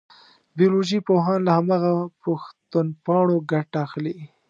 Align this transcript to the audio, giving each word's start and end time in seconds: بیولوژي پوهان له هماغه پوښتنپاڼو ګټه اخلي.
بیولوژي 0.57 0.99
پوهان 1.07 1.39
له 1.47 1.51
هماغه 1.57 1.93
پوښتنپاڼو 2.23 3.35
ګټه 3.51 3.77
اخلي. 3.85 4.17